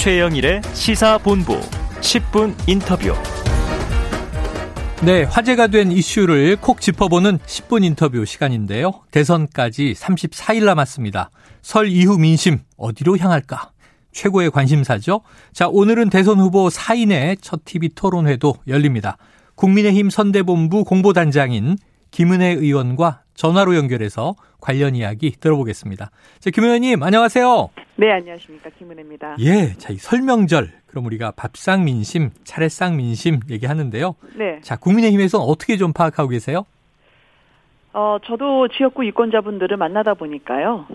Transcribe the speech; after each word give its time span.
최영일의 0.00 0.62
시사본부 0.72 1.60
10분 2.00 2.54
인터뷰. 2.66 3.12
네, 5.04 5.24
화제가 5.24 5.66
된 5.66 5.92
이슈를 5.92 6.56
콕 6.56 6.80
짚어보는 6.80 7.36
10분 7.36 7.84
인터뷰 7.84 8.24
시간인데요. 8.24 9.02
대선까지 9.10 9.92
34일 9.92 10.64
남았습니다. 10.64 11.28
설 11.60 11.88
이후 11.88 12.16
민심 12.16 12.60
어디로 12.78 13.18
향할까? 13.18 13.72
최고의 14.12 14.50
관심사죠. 14.50 15.20
자, 15.52 15.68
오늘은 15.68 16.08
대선 16.08 16.40
후보 16.40 16.68
4인의 16.68 17.36
첫 17.42 17.66
TV 17.66 17.90
토론회도 17.94 18.54
열립니다. 18.68 19.18
국민의힘 19.54 20.08
선대본부 20.08 20.84
공보단장인 20.84 21.76
김은혜 22.10 22.46
의원과 22.52 23.24
전화로 23.34 23.76
연결해서 23.76 24.34
관련 24.62 24.94
이야기 24.96 25.36
들어보겠습니다. 25.38 26.10
자, 26.40 26.50
김 26.50 26.64
의원님, 26.64 27.02
안녕하세요. 27.02 27.68
네, 28.00 28.10
안녕하십니까. 28.12 28.70
김은혜입니다. 28.78 29.36
예, 29.40 29.74
자, 29.74 29.92
이 29.92 29.96
설명절. 29.96 30.70
그럼 30.86 31.04
우리가 31.04 31.32
밥상 31.32 31.84
민심, 31.84 32.30
차례상 32.44 32.96
민심 32.96 33.40
얘기하는데요. 33.50 34.14
네. 34.36 34.58
자, 34.62 34.76
국민의힘에서는 34.76 35.44
어떻게 35.44 35.76
좀 35.76 35.92
파악하고 35.92 36.30
계세요? 36.30 36.64
어, 37.92 38.16
저도 38.24 38.68
지역구 38.68 39.04
유권자분들을 39.06 39.76
만나다 39.76 40.14
보니까요. 40.14 40.86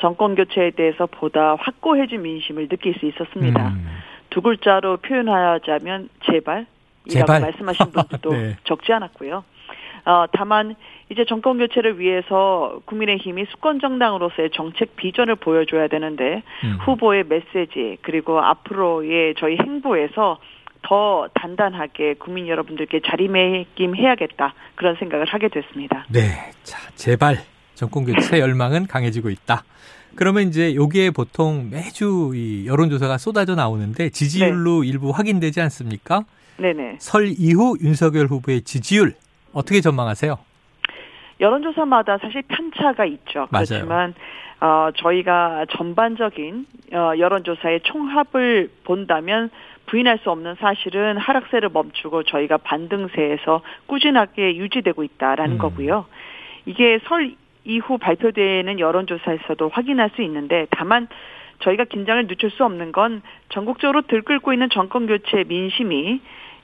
정권 0.00 0.36
교체에 0.36 0.70
대해서 0.70 1.06
보다 1.06 1.56
확고해진 1.58 2.22
민심을 2.22 2.68
느낄 2.68 2.94
수 2.94 3.06
있었습니다. 3.06 3.68
음, 3.70 3.88
두 4.30 4.40
글자로 4.40 4.98
표현하자면 4.98 6.10
제발. 6.30 6.66
이라고 7.06 7.26
제발. 7.26 7.40
말씀하신 7.40 7.90
분들도 7.90 8.30
네. 8.38 8.56
적지 8.62 8.92
않았고요. 8.92 9.42
어, 10.04 10.24
다만 10.32 10.76
이제 11.12 11.26
정권 11.26 11.58
교체를 11.58 11.98
위해서 11.98 12.80
국민의힘이 12.86 13.44
수권 13.50 13.80
정당으로서의 13.80 14.50
정책 14.54 14.96
비전을 14.96 15.36
보여줘야 15.36 15.88
되는데 15.88 16.42
음. 16.64 16.78
후보의 16.86 17.24
메시지 17.28 17.98
그리고 18.00 18.40
앞으로의 18.40 19.34
저희 19.38 19.58
행보에서 19.58 20.38
더 20.80 21.28
단단하게 21.34 22.14
국민 22.14 22.48
여러분들께 22.48 23.00
자리매김해야겠다 23.06 24.54
그런 24.74 24.96
생각을 24.96 25.26
하게 25.26 25.48
됐습니다. 25.48 26.06
네, 26.10 26.50
자, 26.64 26.78
제발 26.94 27.36
정권 27.74 28.04
교체 28.06 28.40
열망은 28.40 28.86
강해지고 28.86 29.28
있다. 29.28 29.64
그러면 30.14 30.48
이제 30.48 30.74
여기에 30.74 31.10
보통 31.10 31.68
매주 31.70 32.32
이 32.34 32.66
여론조사가 32.66 33.18
쏟아져 33.18 33.54
나오는데 33.54 34.10
지지율로 34.10 34.84
일부 34.84 35.10
확인되지 35.10 35.60
않습니까? 35.60 36.24
네네. 36.56 36.96
설 36.98 37.28
이후 37.28 37.76
윤석열 37.80 38.26
후보의 38.26 38.62
지지율 38.62 39.14
어떻게 39.52 39.80
전망하세요? 39.80 40.38
여론조사마다 41.42 42.18
사실 42.18 42.42
편차가 42.48 43.04
있죠. 43.04 43.48
맞아요. 43.50 43.66
그렇지만 43.66 44.14
어, 44.60 44.90
저희가 44.94 45.66
전반적인 45.70 46.66
어, 46.92 47.12
여론조사의 47.18 47.80
총합을 47.80 48.70
본다면 48.84 49.50
부인할 49.86 50.18
수 50.18 50.30
없는 50.30 50.54
사실은 50.60 51.18
하락세를 51.18 51.68
멈추고 51.70 52.22
저희가 52.22 52.58
반등세에서 52.58 53.62
꾸준하게 53.86 54.56
유지되고 54.56 55.02
있다라는 55.02 55.56
음. 55.56 55.58
거고요. 55.58 56.06
이게 56.64 57.00
설 57.04 57.34
이후 57.64 57.98
발표되는 57.98 58.78
여론조사에서도 58.78 59.68
확인할 59.68 60.10
수 60.14 60.22
있는데 60.22 60.66
다만 60.70 61.08
저희가 61.60 61.84
긴장을 61.84 62.24
늦출 62.26 62.50
수 62.50 62.64
없는 62.64 62.92
건 62.92 63.22
전국적으로 63.48 64.02
들끓고 64.02 64.52
있는 64.52 64.68
정권 64.70 65.06
교체 65.06 65.44
민심이 65.46 66.20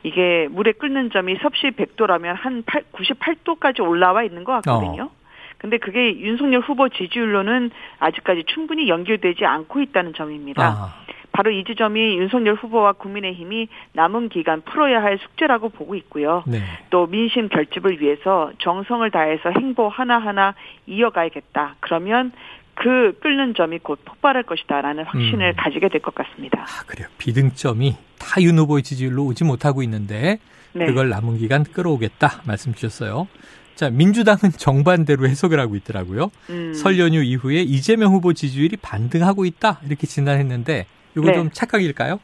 이게 0.08 0.48
물에 0.50 0.72
끓는 0.72 1.10
점이 1.10 1.36
섭씨 1.42 1.70
100도라면 1.70 2.34
한 2.34 2.62
8, 2.66 2.84
98도까지 2.92 3.80
올라와 3.80 4.22
있는 4.24 4.44
것 4.44 4.52
같거든요. 4.62 5.10
근데 5.58 5.78
그게 5.78 6.18
윤석열 6.18 6.60
후보 6.60 6.88
지지율로는 6.88 7.70
아직까지 7.98 8.44
충분히 8.46 8.88
연결되지 8.88 9.44
않고 9.44 9.80
있다는 9.80 10.14
점입니다. 10.14 10.62
아, 10.62 10.94
바로 11.32 11.50
이 11.50 11.64
지점이 11.64 12.16
윤석열 12.18 12.54
후보와 12.54 12.92
국민의힘이 12.92 13.68
남은 13.92 14.28
기간 14.28 14.62
풀어야 14.62 15.02
할 15.02 15.18
숙제라고 15.18 15.68
보고 15.68 15.94
있고요. 15.96 16.42
네. 16.46 16.58
또 16.90 17.06
민심 17.06 17.48
결집을 17.48 18.00
위해서 18.00 18.50
정성을 18.58 19.08
다해서 19.10 19.50
행보 19.50 19.88
하나하나 19.88 20.54
이어가야겠다. 20.86 21.76
그러면 21.80 22.32
그 22.80 23.18
끓는 23.20 23.54
점이 23.54 23.78
곧 23.80 23.98
폭발할 24.04 24.44
것이다라는 24.44 25.04
확신을 25.04 25.50
음. 25.50 25.56
가지게 25.56 25.88
될 25.88 26.00
것 26.00 26.14
같습니다. 26.14 26.60
아, 26.62 26.84
그래요. 26.86 27.08
비등점이 27.18 27.96
다윤 28.18 28.56
후보의 28.58 28.82
지지율로 28.84 29.24
오지 29.26 29.44
못하고 29.44 29.82
있는데 29.82 30.38
네. 30.74 30.86
그걸 30.86 31.08
남은 31.08 31.38
기간 31.38 31.64
끌어오겠다 31.64 32.42
말씀 32.46 32.72
주셨어요. 32.74 33.26
자, 33.74 33.90
민주당은 33.90 34.50
정반대로 34.56 35.26
해석을 35.26 35.58
하고 35.58 35.74
있더라고요. 35.76 36.30
음. 36.50 36.72
설 36.74 36.98
연휴 37.00 37.20
이후에 37.22 37.62
이재명 37.62 38.12
후보 38.12 38.32
지지율이 38.32 38.76
반등하고 38.76 39.44
있다 39.44 39.80
이렇게 39.86 40.06
진단했는데 40.06 40.86
이거 41.16 41.26
네. 41.26 41.32
좀 41.34 41.50
착각일까요? 41.52 42.20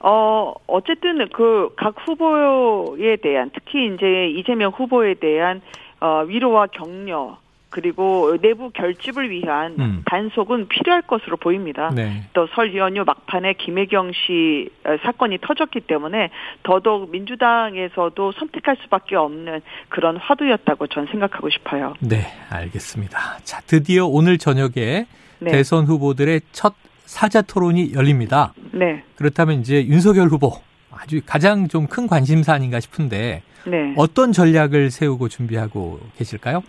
어, 0.00 0.52
어쨌든 0.66 1.28
그 1.30 1.70
각 1.76 1.94
후보에 2.06 3.16
대한 3.16 3.50
특히 3.54 3.92
이제 3.94 4.28
이재명 4.36 4.70
후보에 4.72 5.14
대한 5.14 5.60
어, 6.00 6.22
위로와 6.26 6.68
격려 6.68 7.38
그리고 7.70 8.36
내부 8.40 8.70
결집을 8.70 9.30
위한 9.30 9.76
음. 9.78 10.02
단속은 10.06 10.68
필요할 10.68 11.02
것으로 11.02 11.36
보입니다. 11.36 11.90
네. 11.94 12.24
또설 12.32 12.74
연휴 12.76 13.04
막판에 13.04 13.54
김혜경 13.54 14.12
씨 14.12 14.70
어, 14.84 14.96
사건이 15.02 15.38
터졌기 15.42 15.80
때문에 15.82 16.30
더더욱 16.62 17.10
민주당에서도 17.10 18.32
선택할 18.32 18.76
수밖에 18.82 19.16
없는 19.16 19.60
그런 19.88 20.16
화두였다고 20.16 20.86
전 20.86 21.06
생각하고 21.06 21.50
싶어요. 21.50 21.94
네, 22.00 22.26
알겠습니다. 22.50 23.38
자, 23.44 23.60
드디어 23.66 24.06
오늘 24.06 24.38
저녁에 24.38 25.06
네. 25.40 25.50
대선 25.50 25.84
후보들의 25.84 26.40
첫 26.52 26.74
사자 27.04 27.42
토론이 27.42 27.92
열립니다. 27.94 28.52
네. 28.72 29.02
그렇다면 29.16 29.60
이제 29.60 29.86
윤석열 29.86 30.28
후보 30.28 30.52
아주 30.90 31.20
가장 31.24 31.68
좀 31.68 31.86
큰 31.86 32.06
관심사 32.06 32.52
아닌가 32.52 32.80
싶은데 32.80 33.42
네. 33.66 33.94
어떤 33.96 34.32
전략을 34.32 34.90
세우고 34.90 35.28
준비하고 35.28 36.00
계실까요? 36.16 36.62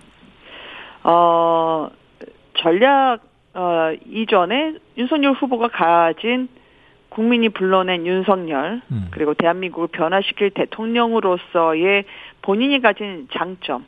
어, 1.03 1.89
전략, 2.57 3.19
어, 3.53 3.91
이전에 4.05 4.75
윤석열 4.97 5.33
후보가 5.33 5.69
가진 5.69 6.49
국민이 7.09 7.49
불러낸 7.49 8.05
윤석열, 8.05 8.81
음. 8.91 9.07
그리고 9.11 9.33
대한민국을 9.33 9.87
변화시킬 9.87 10.51
대통령으로서의 10.51 12.05
본인이 12.41 12.79
가진 12.81 13.27
장점, 13.31 13.85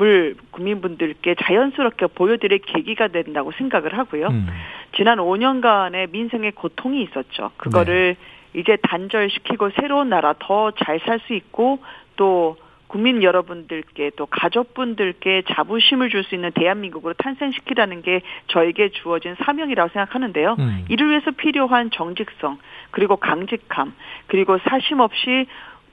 을 0.00 0.36
국민분들께 0.50 1.34
자연스럽게 1.42 2.08
보여드릴 2.08 2.58
계기가 2.58 3.08
된다고 3.08 3.52
생각을 3.52 3.96
하고요. 3.96 4.26
음. 4.26 4.46
지난 4.94 5.16
5년간의 5.16 6.10
민생의 6.10 6.52
고통이 6.52 7.02
있었죠. 7.04 7.52
그거를 7.56 8.16
이제 8.54 8.76
단절시키고 8.82 9.70
새로운 9.80 10.10
나라 10.10 10.34
더 10.38 10.72
잘 10.72 11.00
살 11.00 11.20
수 11.20 11.32
있고 11.32 11.78
또 12.16 12.58
국민 12.88 13.22
여러분들께 13.22 14.12
또 14.16 14.26
가족분들께 14.26 15.42
자부심을 15.54 16.10
줄 16.10 16.18
수 16.24 16.34
있는 16.34 16.50
대한민국으로 16.52 17.14
탄생시키라는 17.14 18.02
게 18.02 18.22
저에게 18.48 18.90
주어진 18.90 19.36
사명이라고 19.44 19.90
생각하는데요. 19.92 20.56
음. 20.58 20.84
이를 20.88 21.10
위해서 21.10 21.30
필요한 21.30 21.90
정직성 21.90 22.58
그리고 22.90 23.16
강직함 23.16 23.94
그리고 24.26 24.58
사심 24.58 25.00
없이 25.00 25.46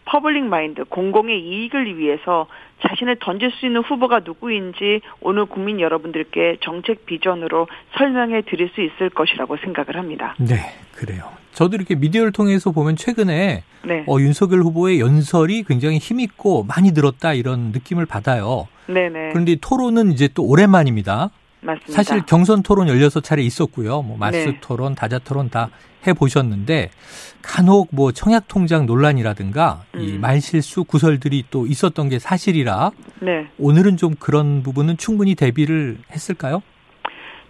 public 0.05 0.45
mind 0.45 0.83
공공의 0.85 1.39
이익을 1.39 1.97
위해서 1.97 2.47
자신을 2.87 3.17
던질 3.19 3.51
수 3.51 3.65
있는 3.65 3.81
후보가 3.81 4.21
누구인지 4.23 5.01
오늘 5.21 5.45
국민 5.45 5.79
여러분들께 5.79 6.57
정책 6.61 7.05
비전으로 7.05 7.67
설명해 7.97 8.43
드릴 8.43 8.69
수 8.69 8.81
있을 8.81 9.09
것이라고 9.09 9.57
생각을 9.57 9.97
합니다. 9.97 10.35
네, 10.37 10.57
그래요. 10.93 11.23
저도 11.53 11.77
이렇게 11.77 11.95
미디어를 11.95 12.31
통해서 12.31 12.71
보면 12.71 12.97
최근에 12.97 13.63
네. 13.85 14.03
어, 14.07 14.19
윤석열 14.19 14.61
후보의 14.61 14.99
연설이 14.99 15.63
굉장히 15.63 15.97
힘있고 15.97 16.63
많이 16.63 16.93
들었다 16.93 17.33
이런 17.33 17.71
느낌을 17.71 18.05
받아요. 18.05 18.67
네네. 18.87 19.29
그런데 19.31 19.53
이 19.53 19.57
토론은 19.59 20.11
이제 20.11 20.27
또 20.33 20.43
오랜만입니다. 20.43 21.31
맞습니다. 21.65 21.91
사실 21.91 22.25
경선 22.25 22.63
토론 22.63 22.87
16차례 22.87 23.39
있었고요. 23.39 24.01
뭐 24.01 24.17
마스 24.17 24.37
네. 24.37 24.57
토론, 24.61 24.95
다자 24.95 25.19
토론 25.19 25.49
다 25.49 25.69
해보셨는데 26.07 26.91
간혹 27.41 27.89
뭐 27.91 28.11
청약 28.11 28.47
통장 28.47 28.85
논란이라든가 28.85 29.83
이 29.95 30.13
음. 30.13 30.21
말실수 30.21 30.83
구설들이 30.83 31.45
또 31.49 31.65
있었던 31.65 32.09
게 32.09 32.19
사실이라 32.19 32.91
네. 33.21 33.47
오늘은 33.57 33.97
좀 33.97 34.13
그런 34.19 34.61
부분은 34.63 34.97
충분히 34.97 35.35
대비를 35.35 35.97
했을까요? 36.11 36.61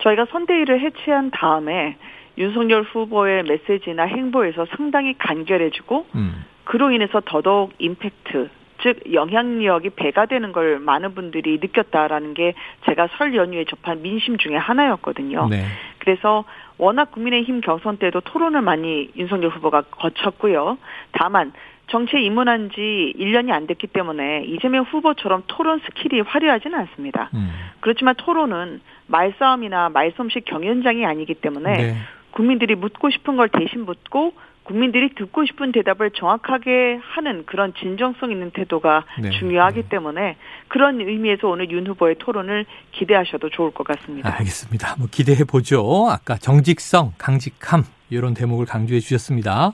저희가 0.03 0.25
선대위를 0.31 0.81
해체한 0.81 1.31
다음에 1.31 1.97
윤석열 2.37 2.83
후보의 2.83 3.43
메시지나 3.43 4.03
행보에서 4.03 4.65
상당히 4.75 5.17
간결해지고 5.17 6.05
음. 6.15 6.45
그로 6.65 6.91
인해서 6.91 7.21
더더욱 7.25 7.73
임팩트 7.79 8.49
즉 8.81 9.13
영향력이 9.13 9.91
배가 9.91 10.25
되는 10.25 10.51
걸 10.51 10.79
많은 10.79 11.15
분들이 11.15 11.57
느꼈다라는 11.61 12.33
게 12.33 12.53
제가 12.85 13.09
설 13.17 13.35
연휴에 13.35 13.65
접한 13.65 14.01
민심 14.01 14.37
중에 14.37 14.55
하나였거든요. 14.55 15.47
네. 15.49 15.65
그래서 15.99 16.45
워낙 16.77 17.11
국민의힘 17.11 17.61
경선 17.61 17.97
때도 17.97 18.21
토론을 18.21 18.61
많이 18.61 19.09
윤석열 19.15 19.49
후보가 19.49 19.83
거쳤고요. 19.91 20.77
다만 21.11 21.53
정치에 21.87 22.21
입문한 22.21 22.71
지 22.71 23.13
1년이 23.17 23.51
안 23.51 23.67
됐기 23.67 23.87
때문에 23.87 24.43
이재명 24.45 24.83
후보처럼 24.83 25.43
토론 25.47 25.79
skill이 25.79 26.21
화려하지는 26.21 26.77
않습니다. 26.79 27.29
음. 27.33 27.51
그렇지만 27.79 28.15
토론은 28.15 28.81
말싸움이나 29.07 29.89
말솜씨 29.89 30.41
경연장이 30.41 31.05
아니기 31.05 31.35
때문에 31.35 31.77
네. 31.77 31.95
국민들이 32.31 32.75
묻고 32.75 33.11
싶은 33.11 33.35
걸 33.37 33.49
대신 33.49 33.85
묻고 33.85 34.33
국민들이 34.65 35.13
듣고 35.15 35.45
싶은 35.45 35.71
대답을 35.71 36.11
정확하게 36.11 36.99
하는 37.01 37.45
그런 37.45 37.73
진정성 37.79 38.31
있는 38.31 38.51
태도가 38.51 39.05
네. 39.21 39.29
중요하기 39.29 39.83
네. 39.83 39.89
때문에 39.89 40.35
그런 40.67 40.99
의미에서 40.99 41.47
오늘 41.47 41.69
윤 41.71 41.87
후보의 41.87 42.15
토론을 42.19 42.65
기대하셔도 42.91 43.49
좋을 43.51 43.71
것 43.71 43.85
같습니다. 43.87 44.35
알겠습니다. 44.37 44.95
뭐 44.97 45.07
기대해 45.09 45.43
보죠. 45.43 46.07
아까 46.09 46.35
정직성, 46.35 47.13
강직함 47.17 47.83
이런 48.09 48.33
대목을 48.33 48.65
강조해 48.65 48.99
주셨습니다. 48.99 49.73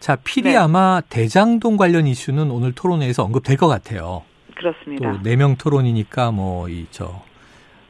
자, 0.00 0.16
필히 0.16 0.50
네. 0.50 0.56
아마 0.56 1.00
대장동 1.08 1.76
관련 1.76 2.06
이슈는 2.06 2.50
오늘 2.50 2.72
토론회에서 2.72 3.22
언급될 3.24 3.56
것 3.58 3.68
같아요. 3.68 4.22
그렇습니다. 4.56 5.12
또네명 5.12 5.56
토론이니까 5.56 6.30
뭐 6.32 6.68
이 6.68 6.86
저 6.90 7.22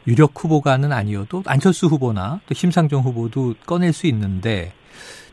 유력 0.07 0.33
후보가는 0.37 0.93
아니어도 0.93 1.43
안철수 1.47 1.87
후보나 1.87 2.41
또 2.47 2.55
심상정 2.55 3.03
후보도 3.03 3.55
꺼낼 3.67 3.93
수 3.93 4.07
있는데 4.09 4.73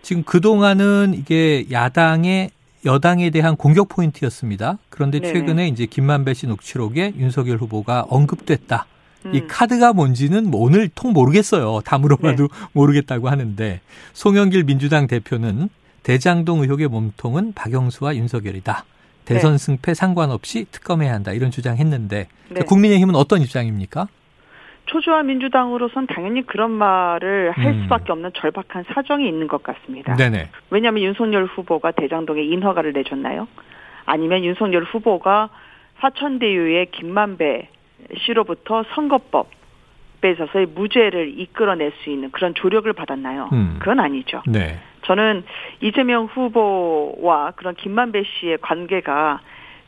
지금 0.01 0.24
그 0.24 0.42
동안은 0.42 1.13
이게 1.15 1.65
야당의 1.71 2.51
여당에 2.86 3.30
대한 3.30 3.56
공격 3.56 3.89
포인트였습니다. 3.89 4.77
그런데 4.89 5.19
네네. 5.19 5.33
최근에 5.33 5.68
이제 5.68 5.86
김만배 5.86 6.33
씨 6.33 6.48
녹취록에 6.48 7.13
윤석열 7.18 7.57
후보가 7.57 8.07
언급됐다. 8.09 8.88
이 9.33 9.39
음. 9.39 9.48
카드가 9.48 9.94
뭔지는 9.94 10.50
뭐 10.50 10.62
오늘 10.62 10.89
통 10.89 11.13
모르겠어요. 11.13 11.81
다 11.86 12.00
물어봐도 12.00 12.48
네. 12.48 12.50
모르겠다고 12.74 13.30
하는데 13.30 13.81
송영길 14.13 14.63
민주당 14.63 15.06
대표는 15.06 15.69
대장동 16.01 16.63
의혹의 16.63 16.88
몸통은 16.88 17.53
박영수와 17.53 18.15
윤석열이다. 18.15 18.86
대선 19.25 19.51
네. 19.51 19.57
승패 19.59 19.94
상관없이 19.94 20.65
특검해야 20.71 21.13
한다. 21.13 21.31
이런 21.33 21.51
주장했는데 21.51 22.27
네. 22.50 22.62
국민의힘은 22.63 23.13
어떤 23.13 23.42
입장입니까? 23.44 24.07
초조한 24.86 25.28
민주당으로선 25.28 26.07
당연히 26.07 26.45
그런 26.45 26.72
말을 26.72 27.51
할 27.51 27.66
음. 27.66 27.83
수밖에 27.83 28.12
없는 28.12 28.31
절박한 28.33 28.86
사정이 28.94 29.28
있는 29.28 29.48
것 29.48 29.63
같습니다. 29.63 30.16
네네. 30.16 30.50
왜냐하면 30.69 31.04
윤석열 31.04 31.45
후보가 31.45 31.92
대장동에 31.92 32.42
인허가를 32.44 32.94
내줬나요? 32.94 33.48
아니면 34.06 34.44
윤석열 34.44 34.83
후보가 34.83 35.50
화천대유의 35.98 36.92
김만배 36.92 37.69
씨로부터 38.18 38.83
선거법 38.95 39.50
빼서서의 40.22 40.68
무죄를 40.68 41.39
이끌어낼 41.39 41.92
수 42.04 42.10
있는 42.10 42.31
그런 42.31 42.54
조력을 42.54 42.92
받았나요? 42.94 43.50
음. 43.54 43.77
그건 43.80 44.00
아니죠. 44.00 44.42
네. 44.48 44.80
저는 45.04 45.44
이재명 45.81 46.25
후보와 46.25 47.51
그런 47.56 47.75
김만배 47.75 48.24
씨의 48.24 48.60
관계가 48.62 49.42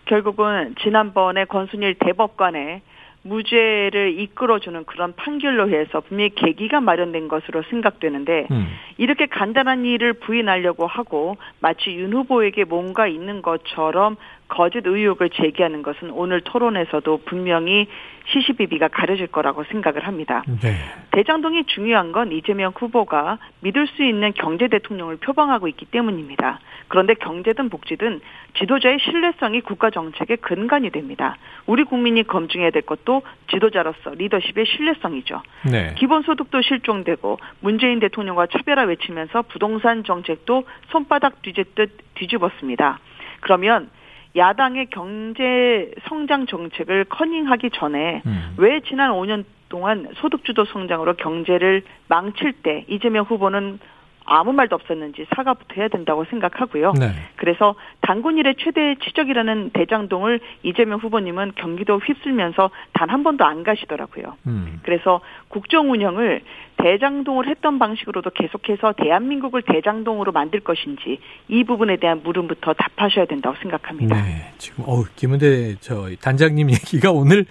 결국은 0.06 0.76
지난번에 0.82 1.46
권순일 1.46 1.96
대법관의 1.96 2.82
무죄를 3.24 4.20
이끌어주는 4.20 4.84
그런 4.86 5.14
판결로 5.16 5.70
해서 5.70 6.02
분명히 6.02 6.32
계기가 6.36 6.82
마련된 6.82 7.28
것으로 7.28 7.64
생각되는데 7.70 8.48
음. 8.52 8.68
이렇게 8.98 9.26
간단한 9.26 9.86
일을 9.86 10.14
부인하려고 10.14 10.86
하고 10.86 11.38
마치 11.60 11.92
윤 11.92 12.14
후보에게 12.14 12.66
뭔가 12.66 13.08
있는 13.08 13.42
것처럼 13.42 14.18
거짓 14.54 14.86
의혹을 14.86 15.32
제기하는 15.32 15.82
것은 15.82 16.12
오늘 16.12 16.42
토론에서도 16.42 17.22
분명히 17.26 17.88
시시비비가 18.28 18.88
가려질 18.90 19.28
거라고 19.28 19.64
생각을 19.64 20.06
합니다. 20.06 20.44
네. 20.62 20.76
대장동이 21.12 21.64
중요한 21.66 22.12
건 22.12 22.32
이재명 22.32 22.72
후보가 22.76 23.40
믿을 23.62 23.88
수 23.88 24.04
있는 24.04 24.32
경제 24.34 24.68
대통령을 24.68 25.18
표방하고 25.18 25.68
있기 25.70 25.86
때문입니다. 25.86 26.60
그런데 26.88 27.16
경제든 27.16 27.70
복지든 27.70 28.22
지도자의 28.60 29.00
신뢰성이 29.00 29.62
국가 29.62 29.90
정책의 29.90 30.38
근간이 30.38 30.92
됩니다. 30.92 31.36
우리 31.66 31.84
국민이 31.84 32.22
검증해야 32.22 32.70
될 32.70 32.84
것도 32.84 33.24
지도자로서 33.50 34.12
리더십의 34.12 34.68
신뢰성이죠. 34.68 35.42
네. 35.72 35.96
기본소득도 35.98 36.62
실종되고 36.62 37.40
문재인 37.60 38.00
대통령과 38.00 38.46
차별화 38.46 38.84
외치면서 38.84 39.42
부동산 39.42 40.04
정책도 40.04 40.66
손바닥 40.92 41.42
뒤집듯 41.42 41.98
뒤집었습니다. 42.14 43.00
그러면 43.42 43.90
야당의 44.36 44.88
경제 44.88 45.92
성장 46.08 46.48
정책을 46.48 47.06
커닝하기 47.06 47.70
전에 47.72 48.22
음. 48.26 48.56
왜 48.58 48.80
지난 48.82 49.12
5년 49.12 49.46
동안 49.70 50.08
소득주도 50.16 50.66
성장으로 50.66 51.16
경제를 51.16 51.84
망칠 52.08 52.54
때 52.54 52.86
이재명 52.88 53.26
후보는 53.26 53.80
아무 54.26 54.52
말도 54.52 54.76
없었는지 54.76 55.26
사과부터 55.36 55.76
해야 55.78 55.88
된다고 55.88 56.26
생각하고요. 56.26 56.94
네. 57.00 57.12
그래서 57.38 57.76
당군 58.02 58.38
일의 58.38 58.56
최대 58.60 58.96
치적이라는 59.04 59.72
대장동을 59.74 60.40
이재명 60.64 61.00
후보님은 61.00 61.54
경기도 61.56 62.00
휩쓸면서 62.00 62.70
단 62.92 63.14
한 63.14 63.22
번도 63.22 63.46
안 63.46 63.64
가시더라고요. 63.64 64.38
음. 64.48 64.80
그래서 64.82 65.22
국정 65.50 65.92
운영을 65.92 66.42
대장동을 66.78 67.48
했던 67.48 67.78
방식으로도 67.78 68.32
계속해서 68.32 68.94
대한민국을 68.94 69.62
대장동으로 69.62 70.32
만들 70.32 70.62
것인지 70.62 71.20
이 71.48 71.64
부분에 71.64 71.98
대한 71.98 72.24
물음부터 72.24 72.74
답하셔야 72.74 73.26
된다고 73.26 73.56
생각합니다. 73.62 74.16
네. 74.16 74.52
지금 74.58 74.86
어 74.88 75.04
김은대 75.16 75.76
저 75.80 76.10
단장님 76.20 76.72
얘기가 76.74 77.12
오늘 77.12 77.46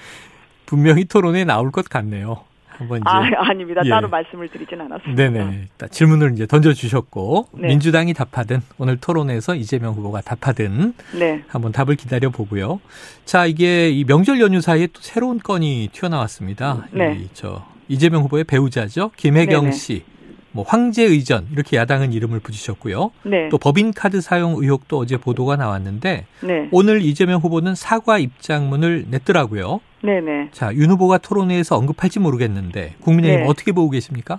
분명히 0.67 1.05
토론에 1.05 1.45
나올 1.45 1.71
것 1.71 1.89
같네요. 1.89 2.43
한번 2.79 2.99
이제 2.99 3.05
아, 3.07 3.49
아닙니다. 3.49 3.83
예. 3.85 3.91
따로 3.91 4.09
말씀을 4.09 4.49
드리진 4.49 4.81
않았습니다. 4.81 5.23
네네. 5.23 5.69
질문을 5.91 6.33
이제 6.33 6.47
던져주셨고, 6.47 7.49
네. 7.55 7.69
민주당이 7.69 8.15
답하든, 8.15 8.63
오늘 8.79 8.97
토론에서 8.97 9.55
이재명 9.55 9.95
후보가 9.95 10.21
답하든, 10.23 10.95
네. 11.19 11.43
한번 11.49 11.73
답을 11.73 11.97
기다려 11.97 12.31
보고요. 12.31 12.81
자, 13.25 13.47
이게 13.47 13.91
이 13.91 14.05
명절 14.05 14.41
연휴 14.41 14.61
사이에 14.61 14.89
또 14.89 15.01
새로운 15.01 15.39
건이 15.39 15.91
튀어나왔습니다. 15.93 16.89
네. 16.93 17.19
이, 17.21 17.29
저, 17.33 17.65
이재명 17.89 18.23
후보의 18.23 18.45
배우자죠. 18.45 19.11
김혜경 19.17 19.65
네네. 19.65 19.73
씨. 19.73 20.05
뭐, 20.53 20.65
황제 20.67 21.03
의전. 21.03 21.47
이렇게 21.53 21.77
야당은 21.77 22.13
이름을 22.13 22.41
붙이셨고요. 22.41 23.11
네. 23.25 23.49
또 23.49 23.59
법인 23.59 23.93
카드 23.93 24.21
사용 24.21 24.55
의혹도 24.57 24.99
어제 24.99 25.17
보도가 25.17 25.57
나왔는데, 25.57 26.27
네. 26.43 26.69
오늘 26.71 27.03
이재명 27.03 27.41
후보는 27.41 27.75
사과 27.75 28.19
입장문을 28.19 29.07
냈더라고요. 29.11 29.81
네, 30.03 30.21
네. 30.21 30.49
자, 30.53 30.75
윤 30.75 30.91
후보가 30.91 31.19
토론회에서 31.19 31.77
언급할지 31.77 32.21
모르겠는데, 32.21 32.97
국민의힘 33.01 33.41
네. 33.41 33.47
어떻게 33.49 33.73
보고 33.73 33.91
계십니까? 33.91 34.39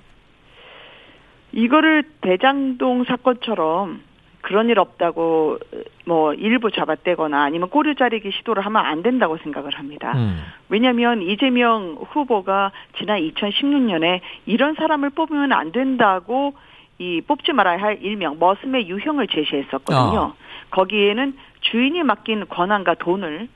이거를 1.51 2.03
대장동 2.21 3.05
사건처럼 3.05 4.01
그런 4.43 4.69
일 4.69 4.77
없다고 4.77 5.57
뭐 6.05 6.33
일부 6.33 6.69
잡아떼거나 6.69 7.43
아니면 7.43 7.69
꼬리 7.69 7.95
자르기 7.95 8.29
시도를 8.31 8.65
하면 8.65 8.85
안 8.85 9.01
된다고 9.01 9.37
생각을 9.37 9.71
합니다. 9.71 10.11
음. 10.15 10.43
왜냐하면 10.67 11.21
이재명 11.21 11.97
후보가 12.09 12.71
지난 12.97 13.19
2016년에 13.19 14.19
이런 14.45 14.75
사람을 14.75 15.11
뽑으면 15.11 15.53
안 15.53 15.71
된다고 15.71 16.53
이 16.99 17.21
뽑지 17.25 17.53
말아야 17.53 17.81
할 17.81 17.99
일명 18.01 18.37
머슴의 18.37 18.89
유형을 18.89 19.27
제시했었거든요. 19.27 20.19
어. 20.19 20.33
거기에는 20.71 21.37
주인이 21.61 22.03
맡긴 22.03 22.47
권한과 22.49 22.95
돈을 22.95 23.47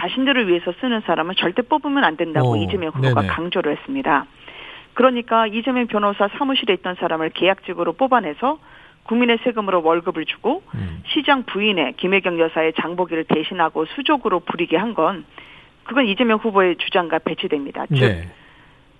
자신들을 0.00 0.46
위해서 0.46 0.72
쓰는 0.80 1.00
사람은 1.00 1.34
절대 1.36 1.62
뽑으면 1.62 2.04
안 2.04 2.16
된다고 2.16 2.52
어, 2.52 2.56
이재명 2.56 2.90
후보가 2.90 3.22
네네. 3.22 3.26
강조를 3.26 3.76
했습니다. 3.76 4.26
그러니까 4.94 5.48
이재명 5.48 5.88
변호사 5.88 6.28
사무실에 6.38 6.74
있던 6.74 6.94
사람을 6.94 7.30
계약직으로 7.30 7.94
뽑아내서 7.94 8.58
국민의 9.06 9.38
세금으로 9.44 9.82
월급을 9.82 10.24
주고 10.26 10.62
음. 10.74 11.02
시장 11.08 11.44
부인의 11.44 11.94
김혜경 11.96 12.38
여사의 12.38 12.72
장보기를 12.74 13.24
대신하고 13.24 13.86
수족으로 13.86 14.40
부리게 14.40 14.76
한 14.76 14.94
건 14.94 15.24
그건 15.84 16.06
이재명 16.06 16.38
후보의 16.38 16.76
주장과 16.76 17.20
배치됩니다. 17.20 17.86
즉 17.86 17.94
네. 18.00 18.28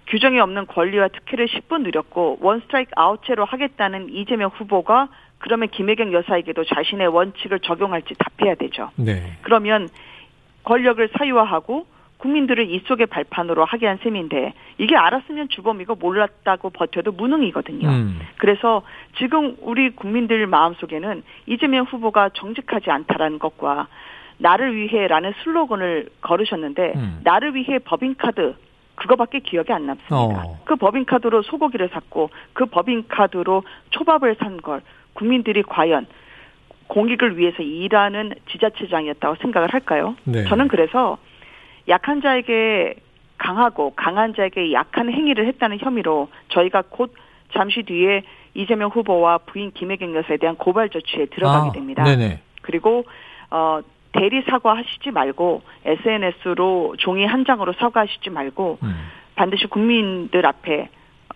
규정이 0.08 0.38
없는 0.38 0.66
권리와 0.66 1.08
특혜를 1.08 1.46
10분 1.46 1.82
누렸고 1.82 2.38
원 2.40 2.60
스트라이크 2.60 2.90
아웃제로 2.94 3.44
하겠다는 3.44 4.08
이재명 4.10 4.50
후보가 4.54 5.08
그러면 5.38 5.68
김혜경 5.68 6.12
여사에게도 6.12 6.64
자신의 6.64 7.08
원칙을 7.08 7.60
적용할지 7.60 8.14
답해야 8.18 8.54
되죠. 8.54 8.90
네. 8.96 9.36
그러면 9.42 9.88
권력을 10.64 11.08
사유화하고 11.18 11.86
국민들을 12.18 12.70
입속의 12.70 13.06
발판으로 13.06 13.64
하게 13.64 13.87
한 13.87 13.99
셈인데 14.02 14.54
이게 14.78 14.96
알았으면 14.96 15.49
주범이고 15.50 15.96
몰랐다고 15.96 16.70
버텨도 16.70 17.12
무능이거든요. 17.12 17.88
음. 17.88 18.20
그래서 18.38 18.82
지금 19.18 19.56
우리 19.61 19.90
국민들 19.90 20.46
마음속에는 20.46 21.23
이재명 21.46 21.85
후보가 21.85 22.30
정직하지 22.35 22.90
않다라는 22.90 23.38
것과 23.38 23.88
나를 24.38 24.75
위해라는 24.76 25.35
슬로건을 25.42 26.08
걸으셨는데 26.20 26.92
음. 26.96 27.20
나를 27.25 27.54
위해 27.54 27.78
법인카드 27.78 28.54
그거밖에 28.94 29.40
기억이 29.40 29.73
안 29.73 29.87
남습니다. 29.87 30.14
어. 30.16 30.58
그 30.64 30.76
법인카드로 30.76 31.42
소고기를 31.42 31.90
샀고 31.90 32.30
그 32.54 32.64
법인카드로 32.66 33.62
초밥을 33.90 34.37
산 34.40 34.56
걸 34.62 34.80
국민들이 35.12 35.62
과연 35.62 36.06
공익을 36.88 37.37
위해서 37.37 37.62
일하는 37.62 38.32
지자체장이었다고 38.50 39.37
생각을 39.42 39.73
할까요? 39.73 40.14
네. 40.25 40.44
저는 40.44 40.68
그래서 40.68 41.18
약한 41.88 42.21
자에게 42.21 42.95
강하고 43.38 43.93
강한 43.95 44.35
자에게 44.35 44.73
약한 44.73 45.12
행위를 45.12 45.47
했다는 45.49 45.78
혐의로 45.78 46.28
저희가 46.49 46.85
곧 46.88 47.14
잠시 47.52 47.83
뒤에 47.83 48.23
이재명 48.55 48.90
후보와 48.90 49.38
부인 49.38 49.71
김혜경 49.73 50.14
여사에 50.14 50.38
대한 50.38 50.57
고발 50.57 50.88
조치에 50.88 51.26
들어가게 51.26 51.69
아, 51.69 51.73
됩니다. 51.73 52.05
네네. 52.05 52.40
그리고 52.62 53.05
어 53.50 53.81
대리 54.12 54.43
사과하시지 54.43 55.11
말고 55.11 55.62
SNS로 55.85 56.97
종이 56.99 57.26
한 57.26 57.45
장으로 57.45 57.75
사과하시지 57.75 58.31
말고 58.31 58.78
음. 58.83 58.97
반드시 59.35 59.66
국민들 59.66 60.47
앞에 60.47 60.88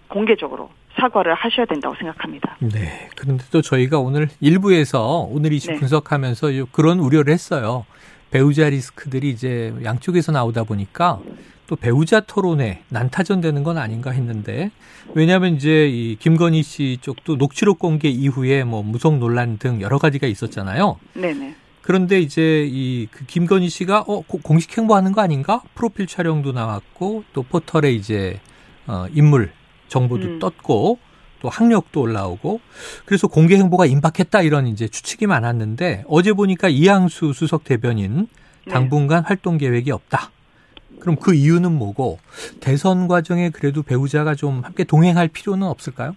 공개적으로 0.08 0.70
사과를 0.98 1.34
하셔야 1.34 1.66
된다고 1.66 1.94
생각합니다. 1.96 2.56
네. 2.60 3.08
그런데 3.16 3.44
또 3.52 3.60
저희가 3.60 3.98
오늘 3.98 4.28
일부에서 4.40 5.28
오늘 5.30 5.52
이슈 5.52 5.70
네. 5.70 5.78
분석하면서 5.78 6.48
그런 6.72 6.98
우려를 6.98 7.32
했어요. 7.32 7.84
배우자 8.30 8.68
리스크들이 8.68 9.30
이제 9.30 9.74
양쪽에서 9.84 10.32
나오다 10.32 10.64
보니까 10.64 11.20
또 11.66 11.76
배우자 11.76 12.20
토론에 12.20 12.82
난타전 12.88 13.40
되는 13.40 13.62
건 13.62 13.78
아닌가 13.78 14.10
했는데 14.10 14.70
왜냐하면 15.14 15.54
이제 15.56 15.88
이 15.88 16.16
김건희 16.18 16.62
씨 16.62 16.98
쪽도 17.00 17.36
녹취록 17.36 17.78
공개 17.78 18.08
이후에 18.08 18.64
뭐 18.64 18.82
무속 18.82 19.18
논란 19.18 19.58
등 19.58 19.80
여러 19.80 19.98
가지가 19.98 20.26
있었잖아요. 20.26 20.98
네네. 21.14 21.54
그런데 21.82 22.20
이제 22.20 22.68
이 22.70 23.08
그 23.10 23.24
김건희 23.26 23.68
씨가 23.68 24.00
어 24.06 24.20
고- 24.20 24.38
공식 24.42 24.76
행보하는 24.76 25.12
거 25.12 25.22
아닌가? 25.22 25.62
프로필 25.74 26.06
촬영도 26.06 26.52
나왔고 26.52 27.24
또 27.32 27.42
포털에 27.42 27.92
이제 27.92 28.38
어 28.86 29.06
인물 29.12 29.50
정보도 29.88 30.24
음. 30.26 30.38
떴고 30.38 30.98
또 31.40 31.48
학력도 31.48 32.00
올라오고 32.00 32.60
그래서 33.04 33.26
공개 33.26 33.56
행보가 33.56 33.86
임박했다 33.86 34.42
이런 34.42 34.66
이제 34.66 34.88
추측이 34.88 35.26
많았는데 35.26 36.04
어제 36.08 36.32
보니까 36.32 36.68
이항수 36.68 37.32
수석 37.32 37.64
대변인 37.64 38.28
네. 38.66 38.72
당분간 38.72 39.24
활동 39.24 39.58
계획이 39.58 39.90
없다. 39.90 40.30
그럼 41.00 41.16
그 41.16 41.34
이유는 41.34 41.72
뭐고 41.72 42.18
대선 42.60 43.08
과정에 43.08 43.50
그래도 43.50 43.82
배우자가 43.82 44.34
좀 44.34 44.60
함께 44.62 44.84
동행할 44.84 45.28
필요는 45.28 45.66
없을까요? 45.66 46.14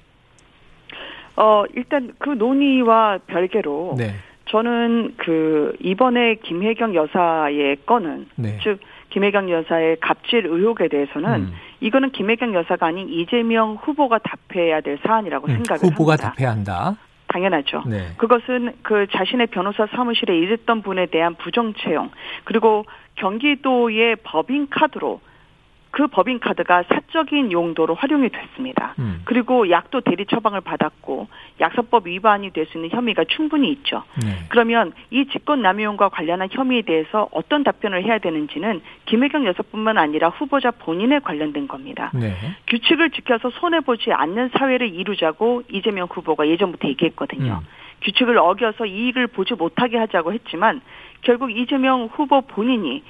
어, 1.35 1.63
일단 1.73 2.13
그 2.19 2.29
논의와 2.29 3.19
별개로 3.25 3.95
네, 3.97 4.13
저는 4.45 5.15
그 5.17 5.75
이번에 5.79 6.35
김혜경 6.35 6.93
여사의 6.93 7.77
건은 7.85 8.27
네. 8.35 8.59
즉 8.61 8.79
김혜경 9.09 9.49
여사의 9.49 9.97
갑질 9.99 10.45
의혹에 10.45 10.87
대해서는 10.89 11.29
음, 11.41 11.53
이거는 11.83 12.11
김혜경 12.11 12.53
여사가 12.53 12.87
아닌 12.87 13.09
이재명 13.09 13.75
후보가 13.75 14.19
답해야 14.19 14.79
될 14.79 14.97
사안이라고 15.05 15.47
음, 15.47 15.55
생각을 15.55 15.81
후보가 15.83 16.13
합니다. 16.13 16.29
답해야 16.31 16.51
한다. 16.51 16.95
당연하죠. 17.27 17.83
네, 17.87 18.13
그것은 18.17 18.73
그 18.83 19.07
자신의 19.11 19.47
변호사 19.47 19.85
사무실에 19.87 20.37
일했던 20.37 20.81
분에 20.81 21.07
대한 21.07 21.35
부정 21.35 21.73
채용 21.73 22.11
그리고 22.45 22.85
경기도의 23.15 24.17
법인 24.23 24.69
카드로 24.69 25.19
그 25.93 26.07
법인 26.07 26.39
카드가 26.39 26.85
사적인 26.89 27.51
용도로 27.51 27.93
활용이 27.93 28.29
됐습니다. 28.29 28.95
음, 28.97 29.21
그리고 29.25 29.69
약도 29.69 30.01
대리 30.01 30.25
처방을 30.25 30.61
받았고 30.61 31.27
약사법 31.61 32.07
위반이 32.07 32.49
될 32.49 32.65
수 32.65 32.79
있는 32.79 32.89
혐의가 32.89 33.25
충분히 33.25 33.71
있죠. 33.73 34.01
네. 34.19 34.43
그러면 34.49 34.91
이 35.11 35.27
직권 35.27 35.61
남용과 35.61 36.09
관련한 36.09 36.49
혐의에 36.51 36.81
대해서 36.81 37.27
어떤 37.29 37.63
답변을 37.63 38.03
해야 38.05 38.17
되는지는 38.17 38.81
김혜경 39.05 39.45
여사뿐만 39.45 39.99
아니라 39.99 40.29
후보자 40.29 40.71
본인에 40.71 41.19
관련된 41.19 41.67
겁니다. 41.67 42.09
네. 42.15 42.33
규칙을 42.67 43.11
지켜서 43.11 43.51
손해 43.51 43.81
보지 43.81 44.11
않는 44.11 44.49
사회를 44.57 44.95
이루자고 44.95 45.61
이재명 45.69 46.07
후보가 46.09 46.47
예전부터 46.47 46.87
얘기했거든요. 46.87 47.61
음. 47.61 47.67
규칙을 48.01 48.39
어겨서 48.39 48.87
이익을 48.87 49.27
보지 49.27 49.53
못하게 49.53 49.99
하자고 49.99 50.33
했지만 50.33 50.81
결국 51.21 51.55
이재명 51.55 52.09
후보 52.11 52.41
본인이 52.41 53.03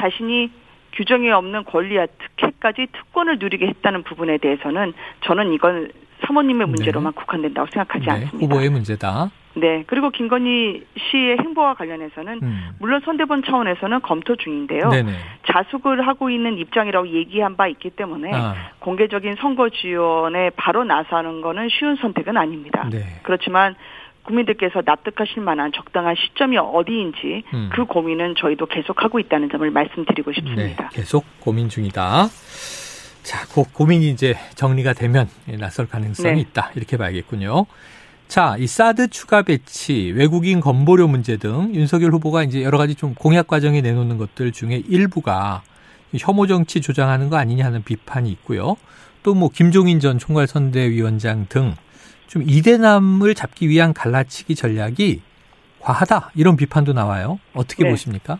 자신이 0.00 0.50
규정에 0.92 1.30
없는 1.30 1.64
권리와 1.64 2.06
특혜까지 2.36 2.88
특권을 2.92 3.38
누리게 3.38 3.66
했다는 3.66 4.02
부분에 4.02 4.38
대해서는 4.38 4.92
저는 5.24 5.52
이건 5.52 5.90
사모님의 6.26 6.66
네. 6.66 6.72
문제로만 6.72 7.12
국한된다고 7.12 7.68
생각하지 7.72 8.04
네, 8.04 8.10
않습니다. 8.12 8.38
후보의 8.38 8.70
문제다. 8.70 9.30
네. 9.54 9.82
그리고 9.86 10.10
김건희 10.10 10.84
씨의 10.96 11.38
행보와 11.38 11.74
관련해서는 11.74 12.40
음. 12.42 12.68
물론 12.78 13.00
선대본 13.04 13.42
차원에서는 13.44 14.00
검토 14.02 14.36
중인데요. 14.36 14.90
네네. 14.90 15.12
자숙을 15.48 16.06
하고 16.06 16.30
있는 16.30 16.56
입장이라고 16.58 17.08
얘기한 17.08 17.56
바 17.56 17.66
있기 17.66 17.90
때문에 17.90 18.30
아, 18.32 18.54
공개적인 18.78 19.36
선거 19.40 19.68
지원에 19.68 20.50
바로 20.50 20.84
나서는 20.84 21.40
거는 21.40 21.68
쉬운 21.68 21.96
선택은 21.96 22.36
아닙니다. 22.36 22.88
네. 22.90 23.00
그렇지만 23.22 23.74
국민들께서 24.24 24.82
납득하실 24.84 25.42
만한 25.42 25.72
적당한 25.74 26.14
시점이 26.16 26.56
어디인지 26.58 27.42
음. 27.54 27.70
그 27.72 27.84
고민은 27.84 28.34
저희도 28.38 28.66
계속하고 28.66 29.18
있다는 29.20 29.50
점을 29.50 29.68
말씀드리고 29.70 30.30
네, 30.32 30.34
싶습니다. 30.40 30.88
계속 30.92 31.24
고민 31.40 31.68
중이다. 31.68 32.28
자, 33.22 33.46
그 33.52 33.62
고민이 33.72 34.10
이제 34.10 34.34
정리가 34.54 34.92
되면 34.94 35.28
나설 35.58 35.86
가능성이 35.86 36.34
네. 36.34 36.40
있다. 36.40 36.70
이렇게 36.74 36.96
봐야겠군요. 36.96 37.66
자, 38.28 38.56
이 38.58 38.66
사드 38.66 39.08
추가 39.08 39.42
배치, 39.42 40.12
외국인 40.14 40.60
건보료 40.60 41.08
문제 41.08 41.36
등 41.36 41.74
윤석열 41.74 42.12
후보가 42.12 42.44
이제 42.44 42.62
여러 42.62 42.78
가지 42.78 42.94
좀 42.94 43.14
공약 43.14 43.48
과정에 43.48 43.80
내놓는 43.80 44.18
것들 44.18 44.52
중에 44.52 44.82
일부가 44.88 45.62
혐오 46.16 46.46
정치 46.46 46.80
조장하는 46.80 47.28
거 47.28 47.36
아니냐 47.36 47.64
하는 47.64 47.82
비판이 47.82 48.30
있고요. 48.30 48.76
또 49.22 49.34
뭐 49.34 49.50
김종인 49.52 50.00
전 50.00 50.18
총괄선대위원장 50.18 51.46
등 51.48 51.74
좀 52.30 52.42
이대남을 52.46 53.34
잡기 53.34 53.68
위한 53.68 53.92
갈라치기 53.92 54.54
전략이 54.54 55.20
과하다 55.80 56.30
이런 56.36 56.56
비판도 56.56 56.92
나와요. 56.92 57.40
어떻게 57.54 57.82
네. 57.82 57.90
보십니까? 57.90 58.38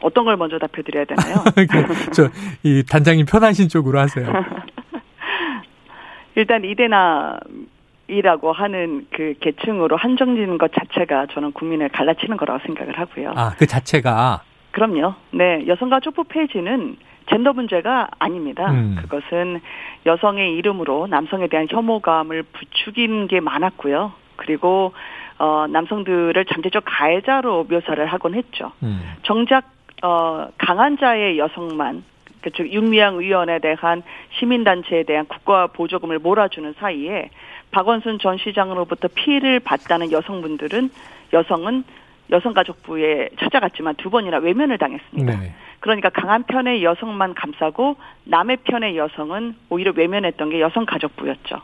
어떤 0.00 0.24
걸 0.24 0.36
먼저 0.36 0.58
답해드려야 0.58 1.04
되나요? 1.04 1.42
저 2.14 2.30
이 2.62 2.84
단장님 2.88 3.26
편하신 3.26 3.68
쪽으로 3.68 3.98
하세요. 3.98 4.26
일단 6.36 6.62
이대남이라고 6.64 8.52
하는 8.52 9.06
그 9.12 9.34
계층으로 9.40 9.96
한정짓는 9.96 10.58
것 10.58 10.70
자체가 10.72 11.26
저는 11.32 11.50
국민을 11.52 11.88
갈라치는 11.88 12.36
거라고 12.36 12.60
생각을 12.64 12.96
하고요. 12.98 13.32
아, 13.34 13.54
그 13.58 13.66
자체가 13.66 14.42
그럼요. 14.74 15.14
네, 15.30 15.64
여성과 15.68 16.00
족보 16.00 16.24
폐지는 16.24 16.96
젠더 17.30 17.52
문제가 17.52 18.08
아닙니다. 18.18 18.72
음. 18.72 18.96
그것은 19.00 19.60
여성의 20.04 20.56
이름으로 20.56 21.06
남성에 21.06 21.46
대한 21.46 21.68
혐오감을 21.70 22.42
부추긴 22.42 23.28
게 23.28 23.38
많았고요. 23.38 24.12
그리고 24.36 24.92
어 25.38 25.66
남성들을 25.68 26.44
잠재적 26.46 26.82
가해자로 26.86 27.66
묘사를 27.70 28.04
하곤 28.04 28.34
했죠. 28.34 28.72
음, 28.82 29.00
정작 29.22 29.70
어 30.02 30.48
강한 30.58 30.98
자의 30.98 31.38
여성만 31.38 32.02
그즉 32.42 32.72
윤미향 32.72 33.18
의원에 33.18 33.60
대한 33.60 34.02
시민단체에 34.38 35.04
대한 35.04 35.24
국가 35.26 35.68
보조금을 35.68 36.18
몰아주는 36.18 36.74
사이에 36.80 37.30
박원순 37.70 38.18
전 38.18 38.38
시장으로부터 38.38 39.08
피해를 39.14 39.60
봤다는 39.60 40.10
여성분들은 40.10 40.90
여성은 41.32 41.84
여성가족부에 42.30 43.30
찾아갔지만 43.38 43.96
두 43.96 44.10
번이나 44.10 44.38
외면을 44.38 44.78
당했습니다. 44.78 45.40
네. 45.40 45.54
그러니까 45.80 46.08
강한 46.08 46.44
편의 46.44 46.82
여성만 46.82 47.34
감싸고 47.34 47.96
남의 48.24 48.58
편의 48.64 48.96
여성은 48.96 49.54
오히려 49.68 49.92
외면했던 49.94 50.50
게 50.50 50.60
여성가족부였죠. 50.60 51.60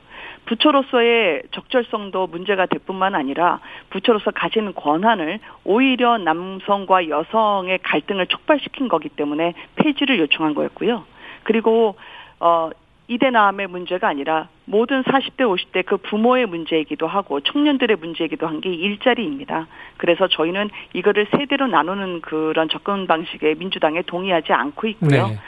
부처로서의 0.46 1.42
적절성도 1.52 2.26
문제가 2.26 2.66
될 2.66 2.80
뿐만 2.80 3.14
아니라 3.14 3.60
부처로서 3.90 4.30
가지는 4.30 4.74
권한을 4.74 5.38
오히려 5.64 6.18
남성과 6.18 7.08
여성의 7.08 7.78
갈등을 7.78 8.26
촉발시킨 8.26 8.88
거기 8.88 9.08
때문에 9.08 9.54
폐지를 9.76 10.18
요청한 10.18 10.54
거였고요. 10.54 11.04
그리고 11.44 11.94
어 12.40 12.70
이대남의 13.10 13.66
문제가 13.66 14.06
아니라 14.06 14.48
모든 14.66 15.02
40대, 15.02 15.38
50대 15.40 15.84
그 15.84 15.96
부모의 15.96 16.46
문제이기도 16.46 17.08
하고 17.08 17.40
청년들의 17.40 17.96
문제이기도 17.96 18.46
한 18.46 18.60
게 18.60 18.70
일자리입니다. 18.72 19.66
그래서 19.96 20.28
저희는 20.28 20.68
이거를 20.92 21.26
세대로 21.30 21.66
나누는 21.66 22.20
그런 22.20 22.68
접근 22.68 23.06
방식에 23.06 23.54
민주당에 23.54 24.02
동의하지 24.02 24.52
않고 24.52 24.86
있고요. 24.88 25.28
네. 25.28 25.38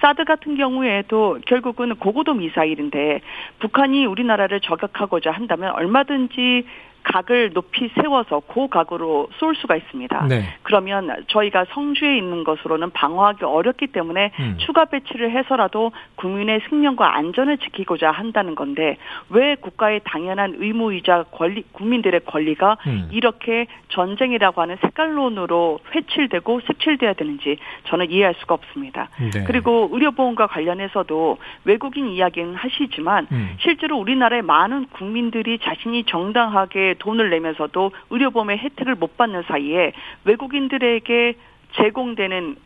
사드 0.00 0.24
같은 0.24 0.56
경우에도 0.56 1.38
결국은 1.46 1.94
고고도 1.94 2.34
미사일인데 2.34 3.20
북한이 3.60 4.06
우리나라를 4.06 4.60
저격하고자 4.60 5.30
한다면 5.30 5.72
얼마든지 5.74 6.66
각을 7.02 7.52
높이 7.52 7.90
세워서 8.00 8.40
고각으로 8.40 9.28
쏠 9.38 9.54
수가 9.56 9.76
있습니다. 9.76 10.26
네. 10.28 10.44
그러면 10.62 11.24
저희가 11.28 11.66
성주에 11.70 12.16
있는 12.16 12.44
것으로는 12.44 12.90
방어하기 12.90 13.44
어렵기 13.44 13.88
때문에 13.88 14.32
음. 14.38 14.56
추가 14.58 14.84
배치를 14.84 15.30
해서라도 15.30 15.92
국민의 16.16 16.60
생명과 16.68 17.16
안전을 17.16 17.58
지키고자 17.58 18.10
한다는 18.10 18.54
건데 18.54 18.96
왜 19.30 19.56
국가의 19.56 20.00
당연한 20.04 20.54
의무이자 20.58 21.24
권리 21.32 21.62
국민들의 21.72 22.20
권리가 22.24 22.78
음. 22.86 23.08
이렇게 23.12 23.66
전쟁이라고 23.88 24.60
하는 24.60 24.76
색깔론으로 24.80 25.80
회칠되고 25.94 26.60
색칠돼야 26.66 27.14
되는지 27.14 27.58
저는 27.84 28.10
이해할 28.10 28.34
수가 28.38 28.54
없습니다. 28.54 29.08
네. 29.32 29.44
그리고 29.44 29.88
의료보험과 29.92 30.46
관련해서도 30.46 31.38
외국인 31.64 32.08
이야기는 32.08 32.54
하시지만 32.54 33.26
음. 33.32 33.56
실제로 33.60 33.98
우리나라의 33.98 34.42
많은 34.42 34.86
국민들이 34.90 35.58
자신이 35.58 36.04
정당하게 36.04 36.91
돈을 36.94 37.30
내면서도 37.30 37.92
의료보험의 38.10 38.58
혜택을 38.58 38.94
못 38.94 39.16
받는 39.16 39.42
사이에 39.48 39.92
외국인들에게 40.24 41.34
제공되는 41.72 42.56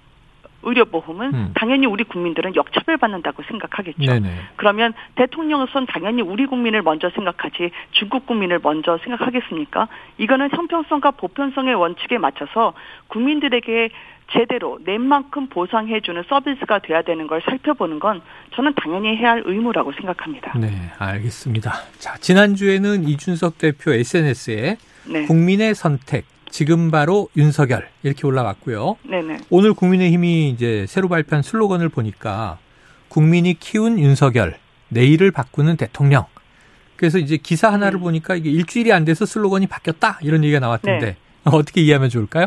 의료보험은 0.62 1.34
음. 1.34 1.52
당연히 1.54 1.86
우리 1.86 2.04
국민들은 2.04 2.56
역차별받는다고 2.56 3.42
생각하겠죠. 3.44 3.98
네네. 3.98 4.28
그러면 4.56 4.94
대통령으로선 5.14 5.86
당연히 5.86 6.22
우리 6.22 6.46
국민을 6.46 6.82
먼저 6.82 7.08
생각하지 7.10 7.70
중국 7.92 8.26
국민을 8.26 8.58
먼저 8.62 8.98
생각하겠습니까? 8.98 9.88
이거는 10.18 10.50
형평성과 10.50 11.12
보편성의 11.12 11.74
원칙에 11.74 12.18
맞춰서 12.18 12.74
국민들에게 13.08 13.90
제대로 14.32 14.78
낸 14.84 15.02
만큼 15.02 15.48
보상해주는 15.48 16.24
서비스가 16.28 16.80
돼야 16.80 17.02
되는 17.02 17.26
걸 17.26 17.40
살펴보는 17.42 17.98
건 17.98 18.22
저는 18.54 18.74
당연히 18.74 19.16
해야 19.16 19.30
할 19.30 19.42
의무라고 19.46 19.92
생각합니다. 19.92 20.58
네, 20.58 20.70
알겠습니다. 20.98 21.72
자, 21.98 22.16
지난주에는 22.18 23.08
이준석 23.08 23.58
대표 23.58 23.92
SNS에 23.92 24.76
네. 25.08 25.26
국민의 25.26 25.74
선택, 25.74 26.24
지금 26.50 26.90
바로 26.90 27.28
윤석열 27.36 27.88
이렇게 28.02 28.26
올라왔고요. 28.26 28.96
네네. 29.02 29.38
오늘 29.50 29.74
국민의힘이 29.74 30.50
이제 30.50 30.86
새로 30.88 31.08
발표한 31.08 31.42
슬로건을 31.42 31.88
보니까 31.88 32.58
국민이 33.08 33.54
키운 33.54 33.98
윤석열, 33.98 34.56
내일을 34.88 35.30
바꾸는 35.30 35.76
대통령. 35.76 36.24
그래서 36.96 37.18
이제 37.18 37.36
기사 37.36 37.70
하나를 37.72 37.98
음. 37.98 38.02
보니까 38.02 38.34
이게 38.34 38.50
일주일이 38.50 38.92
안 38.92 39.04
돼서 39.04 39.26
슬로건이 39.26 39.66
바뀌었다 39.66 40.18
이런 40.22 40.42
얘기가 40.42 40.60
나왔던데 40.60 41.06
네. 41.06 41.16
어떻게 41.44 41.82
이해하면 41.82 42.08
좋을까요? 42.08 42.46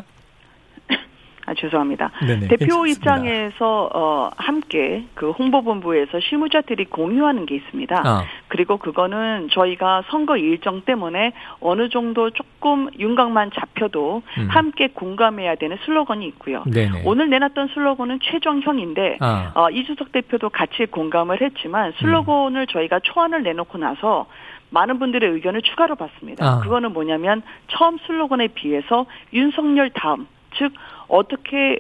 아, 1.50 1.53
죄송합니다. 1.56 2.12
네네, 2.22 2.48
대표 2.48 2.84
괜찮습니다. 2.84 3.18
입장에서 3.18 3.89
어, 3.94 4.29
함께 4.38 5.06
그 5.15 5.32
홍보본부에서 5.32 6.20
실무자들이 6.20 6.86
공유하는 6.86 7.46
게 7.46 7.56
있습니다. 7.56 8.01
아, 8.06 8.24
그리고 8.48 8.77
그거는 8.77 9.50
저희가 9.51 10.03
선거 10.10 10.38
일정 10.38 10.82
때문에 10.82 11.34
어느 11.60 11.89
정도 11.89 12.29
조금 12.29 12.89
윤곽만 12.98 13.51
잡혀도 13.56 14.22
음. 14.38 14.48
함께 14.50 14.89
공감해야 14.89 15.56
되는 15.56 15.77
슬로건이 15.86 16.25
있고요. 16.27 16.63
네네. 16.72 17.03
오늘 17.06 17.29
내놨던 17.29 17.70
슬로건은 17.74 18.20
최종형인데 18.22 19.18
아, 19.22 19.51
어, 19.56 19.70
이주석 19.72 20.12
대표도 20.12 20.50
같이 20.50 20.86
공감을 20.86 21.41
했지만 21.41 21.94
슬로건을 22.00 22.68
저희가 22.68 23.00
초안을 23.01 23.44
내놓고 23.44 23.77
나서 23.77 24.27
많은 24.72 25.00
분들의 25.00 25.27
의견을 25.32 25.63
추가로 25.63 25.96
받습니다. 25.96 26.46
아. 26.46 26.60
그거는 26.60 26.94
뭐냐면 26.94 27.41
처음 27.68 27.98
슬로건에 28.06 28.50
비해서 28.50 29.08
윤석열 29.34 29.89
다음 29.89 30.27
즉 30.58 30.74
어떻게 31.10 31.80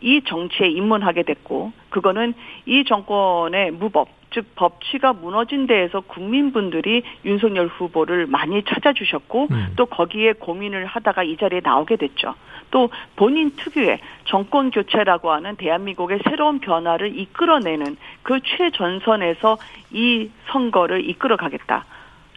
이 0.00 0.20
정치에 0.24 0.68
입문하게 0.68 1.24
됐고 1.24 1.72
그거는 1.90 2.34
이 2.66 2.84
정권의 2.84 3.72
무법 3.72 4.08
즉 4.30 4.44
법치가 4.54 5.14
무너진 5.14 5.66
데에서 5.66 6.00
국민분들이 6.00 7.02
윤석열 7.24 7.66
후보를 7.66 8.26
많이 8.26 8.62
찾아주셨고 8.62 9.48
음. 9.50 9.72
또 9.76 9.86
거기에 9.86 10.34
고민을 10.34 10.86
하다가 10.86 11.22
이 11.22 11.36
자리에 11.36 11.60
나오게 11.64 11.96
됐죠. 11.96 12.34
또 12.70 12.90
본인 13.16 13.56
특유의 13.56 13.98
정권 14.24 14.70
교체라고 14.70 15.30
하는 15.30 15.56
대한민국의 15.56 16.20
새로운 16.28 16.58
변화를 16.58 17.18
이끌어내는 17.18 17.96
그 18.22 18.40
최전선에서 18.40 19.56
이 19.92 20.28
선거를 20.48 21.08
이끌어가겠다. 21.08 21.86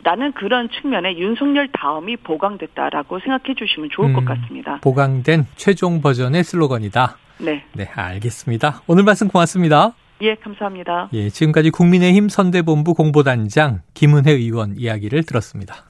라는 0.03 0.31
그런 0.33 0.69
측면에 0.69 1.17
윤석열 1.17 1.69
다음이 1.71 2.17
보강됐다라고 2.17 3.19
생각해 3.19 3.53
주시면 3.55 3.89
좋을 3.91 4.13
것 4.13 4.21
음, 4.21 4.25
같습니다. 4.25 4.79
보강된 4.81 5.45
최종 5.55 6.01
버전의 6.01 6.43
슬로건이다. 6.43 7.17
네. 7.39 7.63
네, 7.73 7.89
알겠습니다. 7.93 8.81
오늘 8.87 9.03
말씀 9.03 9.27
고맙습니다. 9.27 9.93
예, 10.21 10.35
감사합니다. 10.35 11.09
예, 11.13 11.29
지금까지 11.29 11.71
국민의힘 11.71 12.29
선대본부 12.29 12.93
공보단장 12.93 13.81
김은혜 13.93 14.31
의원 14.31 14.75
이야기를 14.77 15.23
들었습니다. 15.23 15.85